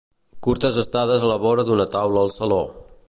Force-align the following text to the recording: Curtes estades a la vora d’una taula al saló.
Curtes 0.47 0.79
estades 0.83 1.25
a 1.25 1.29
la 1.33 1.35
vora 1.43 1.67
d’una 1.69 1.87
taula 1.97 2.25
al 2.29 2.33
saló. 2.39 2.61